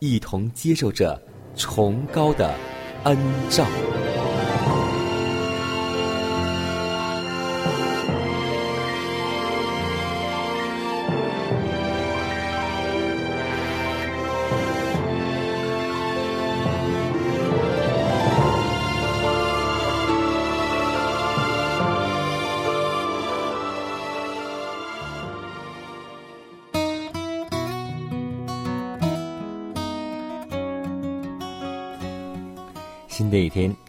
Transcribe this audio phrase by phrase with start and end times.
[0.00, 1.20] 一同接受着
[1.54, 2.54] 崇高的
[3.04, 3.16] 恩
[3.50, 3.66] 照。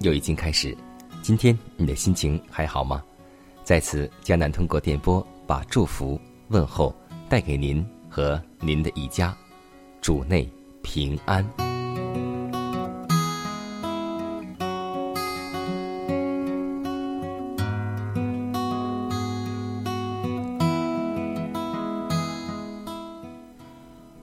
[0.02, 0.76] 又已经开始，
[1.22, 3.04] 今天你的心情还好吗？
[3.64, 6.94] 在此，江南通过电波把祝福问候
[7.30, 9.36] 带给您和您的一家，
[10.02, 10.50] 主内
[10.82, 11.48] 平安。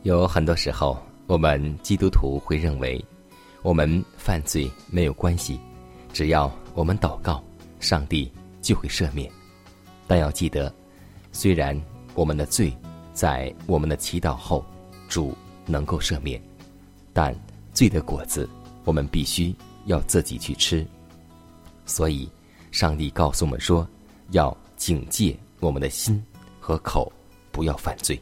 [0.03, 3.03] 有很多时候，我们基督徒会认为，
[3.63, 5.61] 我们犯罪没有关系，
[6.19, 7.41] 只要我们祷告，
[7.79, 8.29] 上帝
[8.61, 9.31] 就会赦免。
[10.05, 10.75] 但要记得，
[11.31, 11.81] 虽然
[12.17, 12.77] 我们的罪
[13.13, 14.67] 在我们的祈祷后，
[15.09, 15.33] 主
[15.65, 16.43] 能够赦免，
[17.13, 17.33] 但
[17.73, 18.51] 罪的果子
[18.85, 20.85] 我们必须要自己去吃。
[21.87, 22.29] 所以，
[22.73, 23.89] 上帝告诉我们说，
[24.31, 26.21] 要警戒我们的心
[26.59, 27.13] 和口，
[27.53, 28.21] 不要犯罪，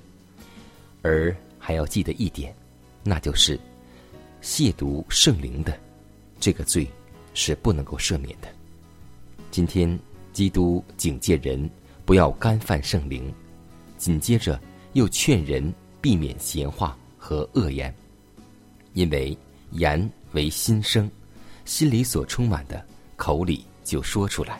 [1.00, 2.54] 而还要记得一点，
[3.02, 3.58] 那就是
[4.42, 5.74] 亵渎圣灵的
[6.38, 6.86] 这个罪
[7.36, 8.48] 是不能够赦免的。
[9.50, 9.96] 今天，
[10.32, 11.68] 基督警戒人
[12.06, 13.32] 不要干犯圣灵，
[13.98, 14.58] 紧接着
[14.94, 17.94] 又劝人避免闲话和恶言，
[18.94, 19.36] 因为
[19.72, 21.10] 言为心声，
[21.66, 22.82] 心里所充满的，
[23.16, 24.58] 口里就说出来。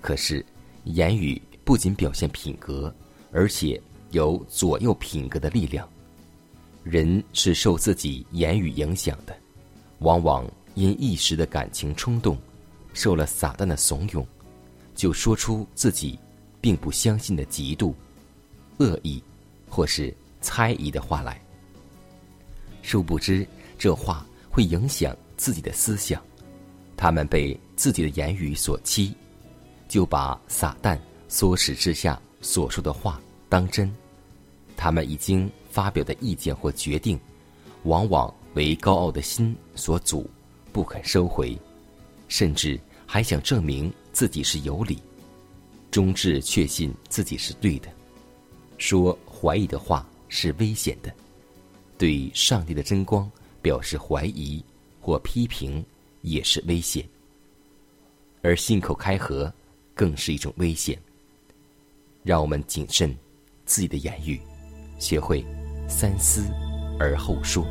[0.00, 0.44] 可是，
[0.84, 2.94] 言语不仅表现品格，
[3.32, 3.80] 而且
[4.12, 5.86] 有左右品格的力量。
[6.84, 9.36] 人是受自己言语影响的，
[9.98, 12.38] 往往因一时的感情冲动，
[12.92, 14.24] 受了撒旦的怂恿，
[14.94, 16.18] 就说出自己
[16.60, 17.94] 并不相信的嫉妒、
[18.76, 19.22] 恶意
[19.68, 21.40] 或是猜疑的话来。
[22.82, 23.46] 殊不知，
[23.78, 26.22] 这话会影响自己的思想，
[26.94, 29.14] 他们被自己的言语所欺，
[29.88, 30.98] 就把撒旦
[31.30, 33.90] 唆使之下所说的话当真。
[34.76, 37.18] 他们已经发表的意见或决定，
[37.84, 40.28] 往往为高傲的心所阻，
[40.76, 41.58] 不肯收回，
[42.28, 44.98] 甚至还想证明自己是有理，
[45.90, 47.88] 终至确信自己是对的。
[48.76, 51.10] 说怀疑的话是危险的，
[51.96, 53.26] 对上帝的真光
[53.62, 54.62] 表示怀疑
[55.00, 55.82] 或批评
[56.20, 57.02] 也是危险，
[58.42, 59.50] 而信口开河
[59.94, 61.00] 更是一种危险。
[62.22, 63.16] 让我们谨慎
[63.64, 64.38] 自己的言语。
[64.98, 65.42] 学会
[65.88, 66.44] 三思
[67.00, 67.66] 而后说。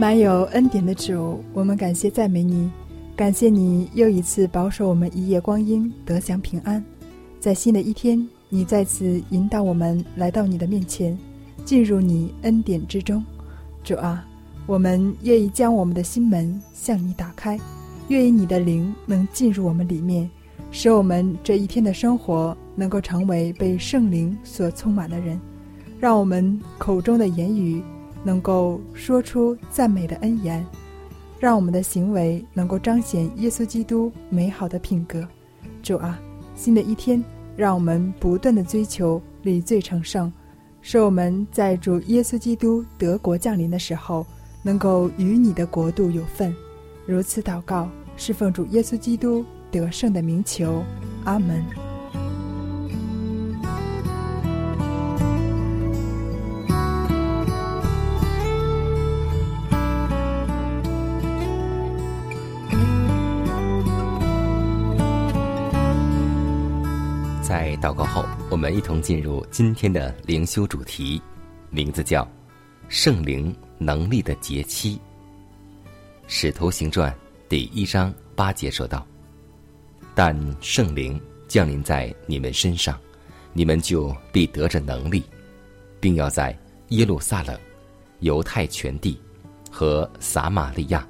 [0.00, 2.70] 满有恩典的主，我们感谢赞美你，
[3.14, 6.82] 感谢你又一次保守我们一夜光阴得享平安。
[7.38, 11.18] 在新的一天，你再次引导我们来到你的面前，
[11.66, 13.22] 进入你恩典之中。
[13.84, 14.26] 主啊。
[14.66, 17.60] 我们愿意将我们的心门向你打开，
[18.08, 20.30] 愿意你的灵能进入我们里面，
[20.70, 25.38] 使我们这一天的生活能够成为被圣灵所充满的人，
[25.98, 27.82] 让我们口中的言语
[28.22, 30.64] 能够说出赞美的恩言，
[31.38, 35.26] 让我们的行为能够彰显耶稣基督美好的品格。
[35.82, 36.20] 主啊，
[36.54, 37.22] 新的一天，
[37.56, 40.30] 让我们不断的追求离罪成圣，
[40.82, 44.26] 使我们在主耶稣基督德国降临的时候，
[44.62, 46.54] 能够与你的国度有份。
[47.06, 50.82] 如此祷告，是奉主耶稣基督得胜的名求。
[51.24, 51.79] 阿门。
[67.50, 71.20] 在祷告后，我们一同进入今天的灵修主题，
[71.68, 72.24] 名字叫
[72.88, 75.00] “圣灵能力的节期”。
[76.28, 77.12] 使徒行传
[77.48, 79.04] 第一章八节说道
[80.14, 82.96] ：“但圣灵降临在你们身上，
[83.52, 85.20] 你们就必得着能力，
[85.98, 86.56] 并要在
[86.90, 87.58] 耶路撒冷、
[88.20, 89.20] 犹太全地
[89.72, 91.04] 和撒玛利亚，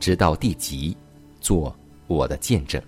[0.00, 0.96] 直到地极，
[1.42, 1.76] 做
[2.06, 2.82] 我的见证。”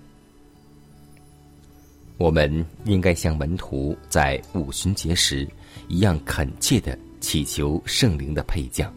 [2.18, 5.46] 我们应该像门徒在五旬节时
[5.88, 8.92] 一样恳切的祈求圣灵的配降。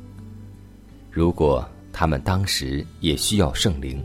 [1.11, 4.01] 如果他们当时也需要圣灵，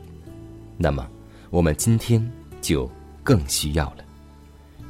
[0.76, 1.08] 那么
[1.50, 2.20] 我们今天
[2.60, 2.90] 就
[3.22, 4.04] 更需要了，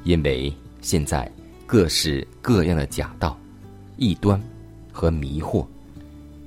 [0.05, 0.51] 因为
[0.81, 1.31] 现在
[1.67, 3.39] 各式各样的假道、
[3.99, 4.41] 异端
[4.91, 5.67] 和迷惑，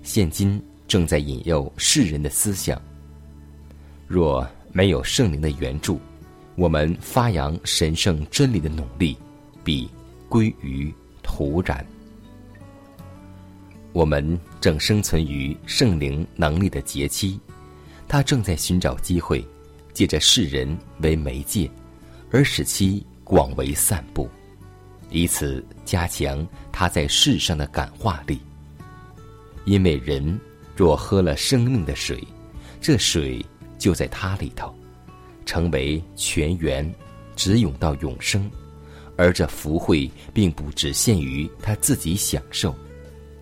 [0.01, 2.81] 现今正在引诱世人的思想。
[4.07, 5.99] 若没有圣灵的援助，
[6.57, 9.15] 我们发扬神圣真理的努力，
[9.63, 9.87] 必
[10.27, 11.79] 归于土壤。
[13.93, 17.39] 我们正生存于圣灵能力的节期，
[18.07, 19.45] 他正在寻找机会，
[19.93, 21.69] 借着世人为媒介，
[22.31, 24.27] 而使其广为散布，
[25.11, 28.39] 以此加强他在世上的感化力。
[29.65, 30.39] 因为人
[30.75, 32.19] 若喝了生命的水，
[32.81, 33.45] 这水
[33.77, 34.75] 就在他里头。
[35.47, 36.93] 成为泉源，
[37.33, 38.51] 直涌到永生，
[39.15, 42.75] 而这福慧并不只限于他自己享受，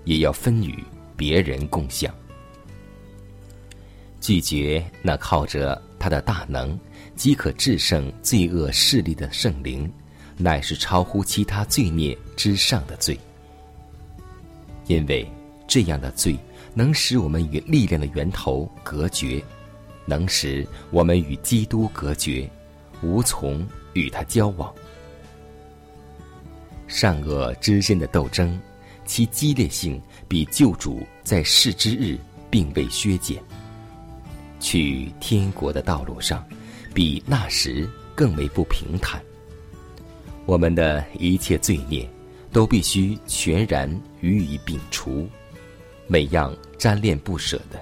[0.04, 0.82] 也要分与
[1.18, 2.14] 别人共享。
[4.22, 6.80] 拒绝那靠着他的大能
[7.16, 9.92] 即可制胜罪恶势力的圣灵，
[10.38, 13.20] 乃是超乎其他罪孽之上的罪，
[14.88, 15.28] 因为
[15.68, 16.38] 这样的罪
[16.76, 19.44] 能使我们与力量的源头隔绝。
[20.06, 22.50] 能使我们与基督隔绝，
[23.02, 24.74] 无从与他交往。
[26.88, 28.60] 善恶之间的斗争，
[29.06, 32.18] 其激烈性比救主在世之日
[32.50, 33.42] 并未削减。
[34.60, 36.48] 去天国的道路上，
[36.94, 39.22] 比那时更为不平坦。
[40.46, 42.08] 我们的一切罪孽，
[42.52, 43.90] 都必须全然
[44.22, 45.28] 予以摒除，
[46.08, 47.80] 每样沾恋不舍的。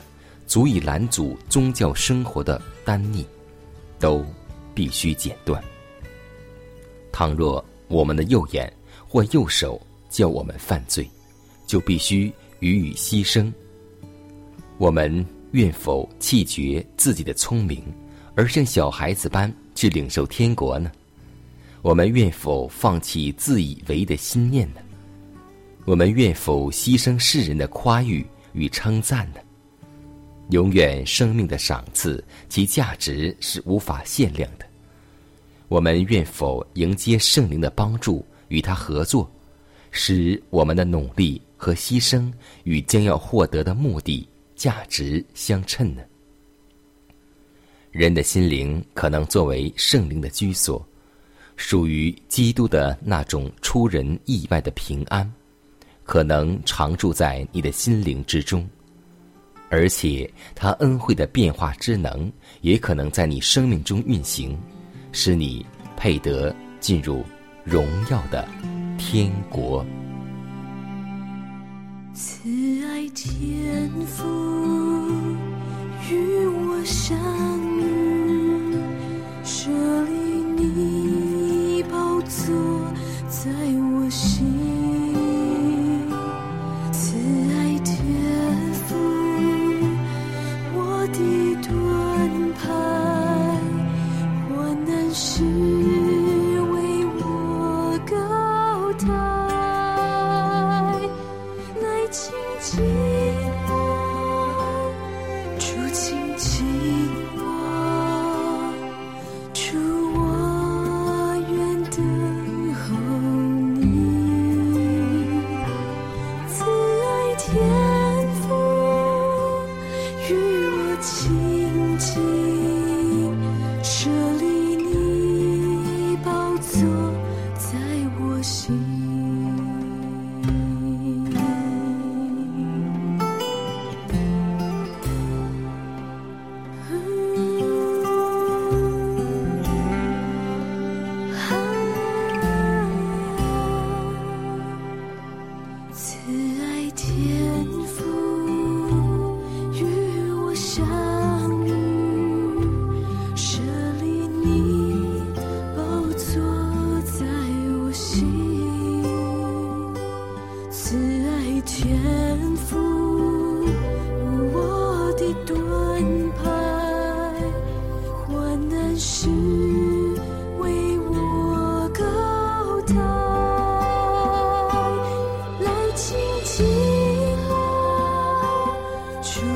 [0.54, 3.26] 足以拦阻宗教生活的单逆，
[3.98, 4.24] 都
[4.76, 5.60] 必须剪断。
[7.12, 8.72] 倘若我们的右眼
[9.08, 11.10] 或右手叫我们犯罪，
[11.66, 13.52] 就必须予以牺牲。
[14.78, 17.84] 我们愿否弃绝自己的聪明，
[18.36, 20.92] 而像小孩子般去领受天国呢？
[21.82, 24.82] 我们愿否放弃自以为的心念呢？
[25.86, 28.24] 我们愿否牺牲世人的夸誉
[28.54, 29.40] 与称赞呢？
[30.50, 34.66] 永远生命的赏赐，其价值是无法限量的。
[35.68, 39.30] 我们愿否迎接圣灵的帮助，与他合作，
[39.90, 42.32] 使我们的努力和牺牲
[42.64, 46.04] 与将要获得的目的价值相称呢？
[47.90, 50.86] 人的心灵可能作为圣灵的居所，
[51.56, 55.32] 属于基督的那种出人意外的平安，
[56.04, 58.68] 可能常住在你的心灵之中。
[59.74, 64.56] 而且，他恩惠的变化之能，也可能在你生命中运行，
[65.12, 65.66] 使你
[65.98, 67.26] 配得进入
[67.64, 68.48] 荣耀的
[69.00, 69.84] 天国。
[72.14, 72.48] 慈
[72.86, 74.24] 爱天赋
[76.08, 77.18] 与我相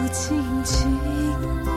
[0.10, 1.77] 静静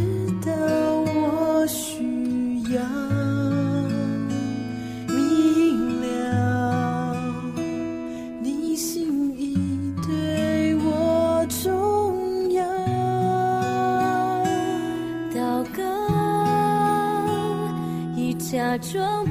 [18.81, 19.30] 装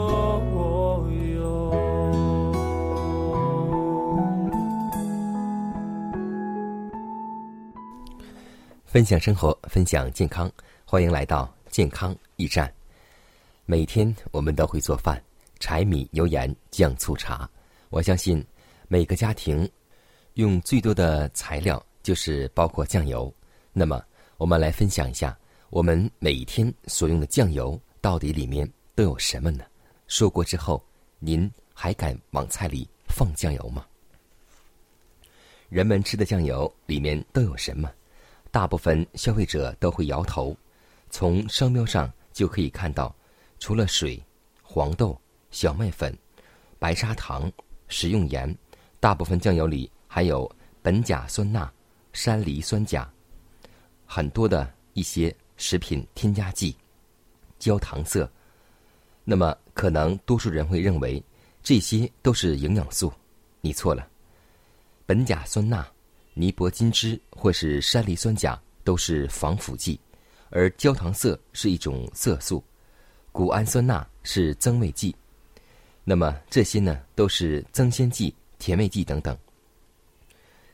[8.91, 10.51] 分享生活，分享健康，
[10.83, 12.69] 欢迎来到健康驿站。
[13.65, 15.23] 每天我们都会做饭。
[15.61, 17.49] 柴米油盐酱醋茶，
[17.89, 18.45] 我相信
[18.89, 19.65] 每个家庭
[20.33, 23.33] 用最多的材料就是包括酱油。
[23.71, 24.03] 那么，
[24.35, 29.63] 我们来分享一下我们每天所用的酱油到底里面都有什么呢？
[30.07, 30.85] 说过之后，
[31.17, 33.85] 您还敢往菜里放酱油吗？
[35.69, 37.89] 人们吃的酱油里面都有什么？
[38.51, 40.55] 大部分消费者都会摇头。
[41.09, 43.13] 从商标上就可以看到，
[43.59, 44.21] 除了水、
[44.61, 46.15] 黄豆、小麦粉、
[46.77, 47.51] 白砂糖、
[47.87, 48.55] 食用盐，
[48.99, 50.49] 大部分酱油里还有
[50.83, 51.71] 苯甲酸钠、
[52.13, 53.09] 山梨酸钾，
[54.05, 56.75] 很多的一些食品添加剂、
[57.59, 58.29] 焦糖色。
[59.23, 61.21] 那么，可能多数人会认为
[61.61, 63.11] 这些都是营养素，
[63.59, 64.07] 你错了。
[65.07, 65.85] 苯甲酸钠、
[66.33, 69.99] 尼泊金脂或是山梨酸钾都是防腐剂，
[70.49, 72.63] 而焦糖色是一种色素，
[73.31, 75.15] 谷氨酸钠是增味剂。
[76.03, 79.37] 那么这些呢，都是增鲜剂、甜味剂等等。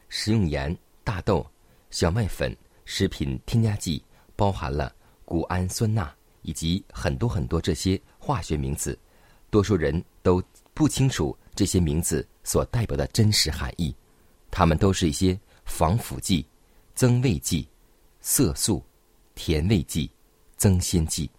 [0.10, 1.46] 食用盐、大豆、
[1.90, 4.02] 小麦粉、食品添加剂
[4.36, 4.94] 包含了
[5.26, 6.10] 谷氨酸钠
[6.44, 8.98] 以及很多很多这些化学名词，
[9.50, 10.42] 多数人都
[10.74, 13.94] 不清楚这些名字所代表的真实含义。
[14.50, 16.44] 它们都是一些防腐剂、
[16.96, 17.68] 增味剂、
[18.22, 18.84] 色素、
[19.36, 20.10] 甜味剂、
[20.56, 21.30] 增鲜剂。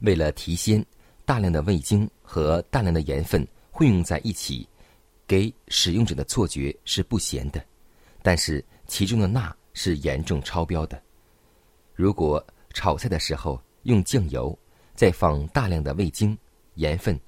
[0.00, 0.84] 为了提鲜，
[1.24, 4.68] 大量的味精和大量的盐分混用在一起，
[5.28, 7.64] 给使用者的错觉是不咸的，
[8.22, 11.00] 但是其中的钠是严重超标的。
[11.94, 14.58] 如果炒菜的时候用酱油，
[14.96, 16.36] 再放大量的味精、
[16.74, 17.18] 盐分，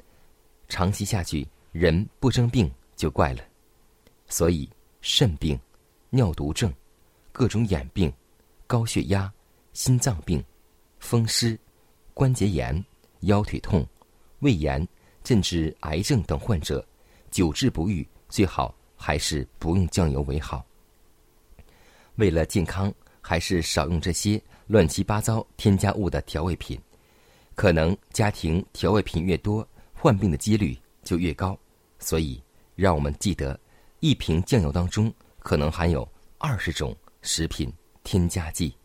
[0.69, 3.45] 长期下去，人不生病就怪了。
[4.27, 4.69] 所以，
[5.01, 5.57] 肾病、
[6.17, 6.73] 尿毒症、
[7.31, 8.11] 各种眼病、
[8.67, 9.31] 高血压、
[9.75, 10.43] 心脏病、
[10.99, 11.59] 风湿、
[12.15, 12.83] 关节炎、
[13.21, 13.87] 腰腿痛、
[14.39, 14.89] 胃炎，
[15.25, 16.83] 甚至癌症等患者，
[17.31, 20.65] 久治不愈，最好还是不用酱油为好。
[22.15, 26.81] 为了健康，还是少用这些乱七八糟添加物的调味品。
[27.55, 31.59] 可能家庭调味品越多，患病的几率就越高。
[31.99, 32.43] 所以，
[32.75, 33.61] 让我们记得。
[34.01, 35.13] 一瓶酱油当中
[35.47, 36.07] 可能含有
[36.39, 38.77] 二十种食品添加剂，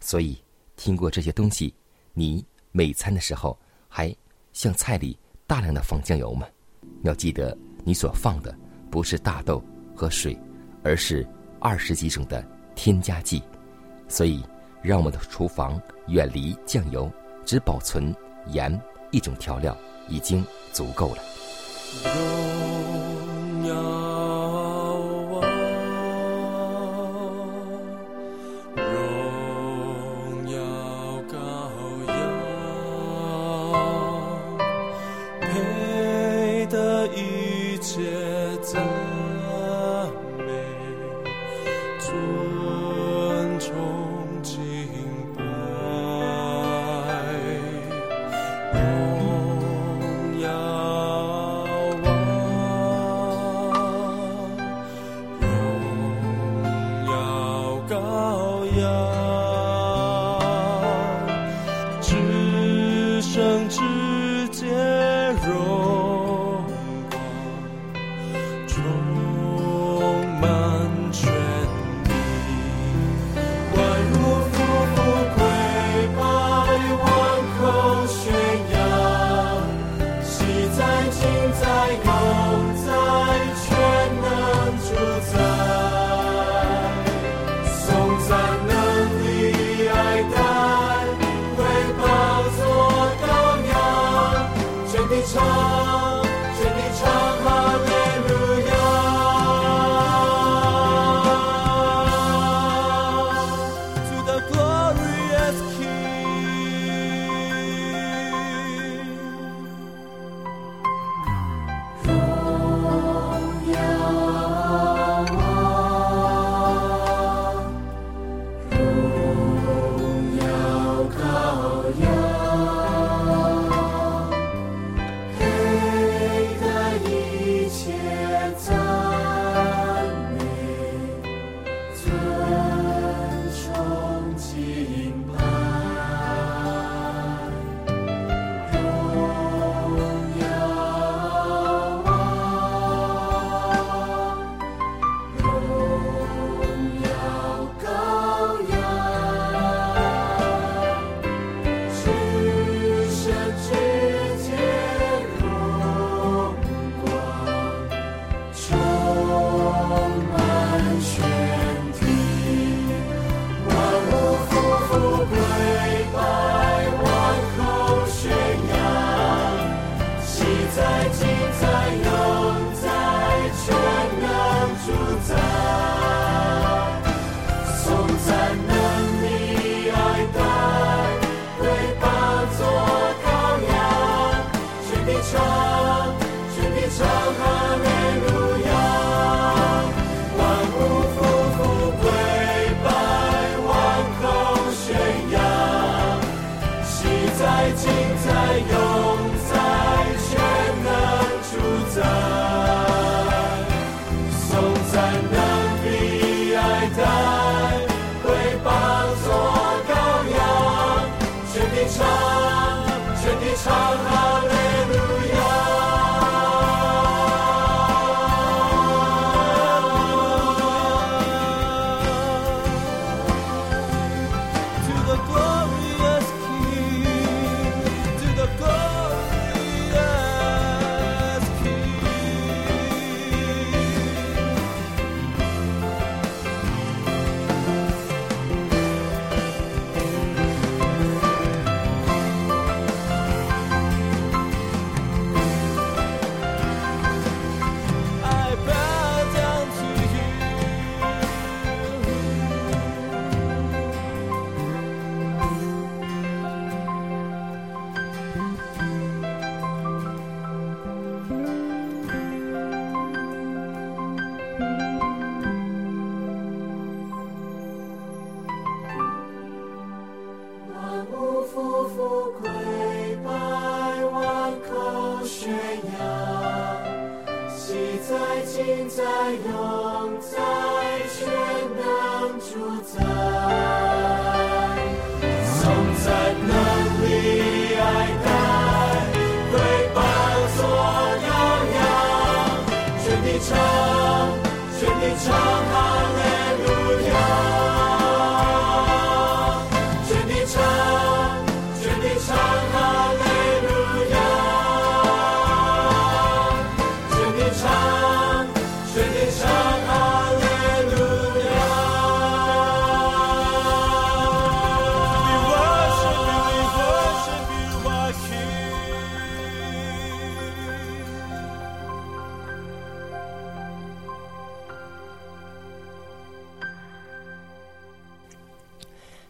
[0.00, 0.42] 所以
[0.74, 1.74] 听过这些东西，
[2.14, 2.42] 你
[2.72, 3.54] 每餐的时候
[3.90, 4.10] 还
[4.54, 6.46] 向菜里大量的放酱油吗？
[7.02, 8.56] 要记得，你所放的
[8.90, 9.62] 不是大豆
[9.94, 10.34] 和水，
[10.82, 11.28] 而是
[11.60, 12.42] 二十几种的
[12.74, 13.42] 添加剂。
[14.08, 14.42] 所以，
[14.80, 17.12] 让我们的厨房远离酱油，
[17.44, 18.16] 只保存
[18.46, 19.76] 盐一种调料
[20.08, 20.42] 已经
[20.72, 21.22] 足够了。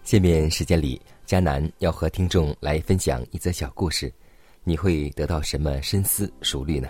[0.08, 4.10] 下面时间里，迦南要和听众来分享一则小故事，
[4.64, 6.88] 你会得到什么深思熟虑呢？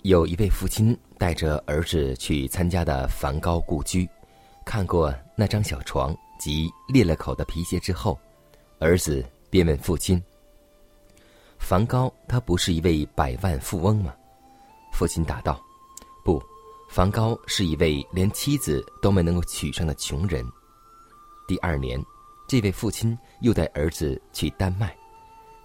[0.00, 4.08] 有一位父亲带着儿子去参加的梵高故居，
[4.64, 8.18] 看过那张小床及裂了口的皮鞋之后，
[8.78, 10.18] 儿子便问父亲
[11.60, 14.14] ：“梵高他不是一位百万富翁吗？”
[14.94, 15.62] 父亲答道
[16.24, 16.42] ：“不，
[16.88, 20.42] 梵高是一位连妻子都没能够娶上的穷人。”
[21.46, 22.04] 第二年，
[22.48, 24.96] 这位父亲又带儿子去丹麦，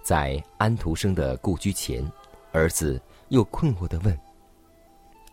[0.00, 2.08] 在安徒生的故居前，
[2.52, 4.16] 儿子又困惑地问：“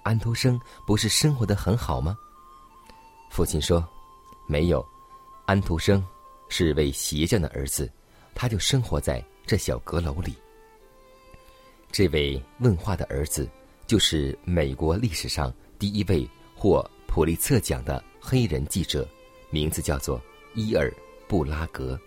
[0.02, 2.18] 安徒生不是生活的很好吗？”
[3.30, 3.88] 父亲说
[4.50, 4.84] ：“没有，
[5.46, 6.04] 安徒生
[6.50, 7.88] 是位鞋匠的儿子，
[8.34, 10.36] 他就生活在这小阁楼里。”
[11.92, 13.48] 这位问话的儿子，
[13.86, 19.08] 就是美国历史上第一位获普利策奖的黑人记者，
[19.52, 20.20] 名字叫做。
[20.60, 20.94] 伊尔
[21.26, 21.98] 布拉格，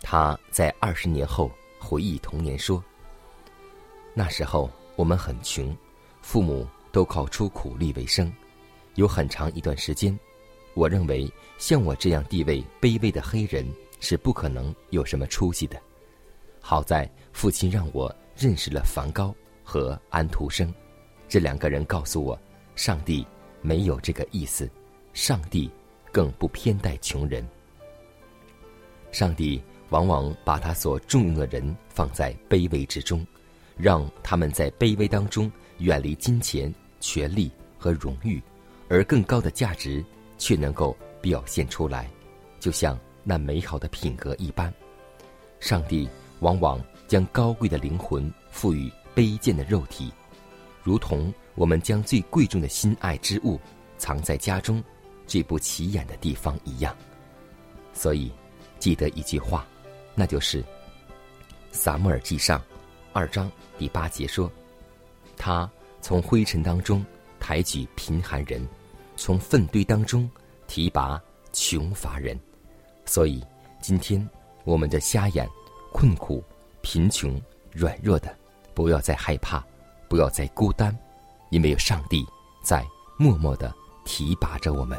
[0.00, 2.82] 他在二十年后回忆童年说
[4.14, 5.76] ：“那时候我们很穷，
[6.22, 8.32] 父母都靠出苦力为生。
[8.94, 10.16] 有很长一段时间，
[10.74, 11.28] 我认为
[11.58, 13.66] 像我这样地位卑微的黑人
[13.98, 15.76] 是不可能有什么出息的。
[16.60, 20.72] 好在父亲让我认识了梵高和安徒生，
[21.28, 22.38] 这两个人告诉我，
[22.76, 23.26] 上帝
[23.62, 24.70] 没有这个意思，
[25.12, 25.68] 上帝。”
[26.14, 27.44] 更不偏待穷人。
[29.10, 33.26] 上帝往往把他所重用的人放在卑微之中，
[33.76, 38.40] 让他们在卑微当中远离金钱、权力和荣誉，
[38.88, 40.04] 而更高的价值
[40.38, 42.08] 却能够表现出来，
[42.60, 44.72] 就像那美好的品格一般。
[45.58, 50.12] 上帝往往将高贵的灵魂赋予卑贱的肉体，
[50.84, 53.58] 如同我们将最贵重的心爱之物
[53.98, 54.80] 藏在家中。
[55.26, 56.94] 最不起眼的地方一样，
[57.92, 58.32] 所以
[58.78, 59.66] 记得一句话，
[60.14, 60.62] 那就是
[61.72, 62.58] 《撒母耳记上》
[63.12, 64.50] 二章第八节说
[65.36, 67.04] ：“他从灰尘当中
[67.40, 68.66] 抬举贫寒人，
[69.16, 70.28] 从粪堆当中
[70.66, 71.20] 提拔
[71.52, 72.38] 穷乏人。”
[73.06, 73.44] 所以
[73.80, 74.28] 今天
[74.64, 75.48] 我们的瞎眼、
[75.92, 76.42] 困苦、
[76.82, 77.40] 贫穷、
[77.72, 78.34] 软弱的，
[78.74, 79.64] 不要再害怕，
[80.08, 80.96] 不要再孤单，
[81.50, 82.24] 因为有上帝
[82.62, 82.84] 在
[83.18, 84.98] 默默的提拔着我们。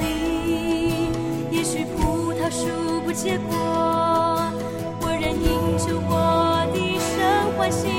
[0.00, 1.08] 里，
[1.50, 3.56] 也许葡萄树不结果，
[5.00, 7.97] 我仍饮着我的生欢喜。